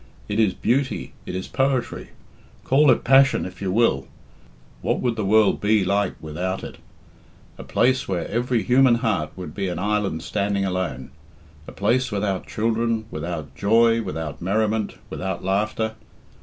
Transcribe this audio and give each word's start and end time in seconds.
It 0.27 0.39
is 0.39 0.55
beauty, 0.55 1.13
it 1.27 1.35
is 1.35 1.47
poetry. 1.47 2.09
Call 2.63 2.89
it 2.89 3.03
passion 3.03 3.45
if 3.45 3.61
you 3.61 3.71
will 3.71 4.07
what 4.81 4.99
would 4.99 5.15
the 5.15 5.23
world 5.23 5.61
be 5.61 5.85
like 5.85 6.15
without 6.19 6.63
it? 6.63 6.79
A 7.59 7.63
place 7.63 8.07
where 8.07 8.27
every 8.27 8.63
human 8.63 8.95
heart 8.95 9.29
would 9.35 9.53
be 9.53 9.67
an 9.67 9.77
island 9.77 10.23
standing 10.23 10.65
alone; 10.65 11.11
a 11.67 11.71
place 11.71 12.11
without 12.11 12.47
children, 12.47 13.05
without 13.11 13.53
joy, 13.55 14.01
without 14.01 14.41
merriment, 14.41 14.95
without 15.11 15.43
laughter. 15.43 15.93